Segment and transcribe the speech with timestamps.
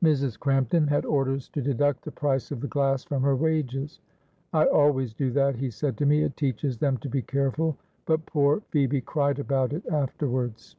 [0.00, 0.38] Mrs.
[0.38, 3.98] Crampton had orders to deduct the price of the glass from her wages.
[4.52, 8.26] 'I always do that,' he said to me, 'it teaches them to be careful,' but
[8.26, 10.76] poor Phoebe cried about it afterwards.